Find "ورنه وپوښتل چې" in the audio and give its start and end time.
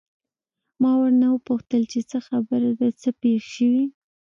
1.01-1.99